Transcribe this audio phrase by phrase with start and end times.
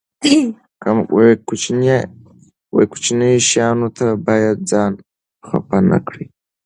[2.91, 4.91] کوچنیو شیانو ته باید ځان
[5.47, 6.25] خپه نه کړي.